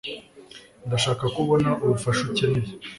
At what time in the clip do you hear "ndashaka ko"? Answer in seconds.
0.87-1.37